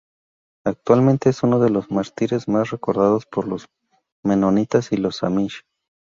[0.65, 3.67] Actualmente es uno de los mártires más recordados por los
[4.23, 5.63] menonitas y los amish.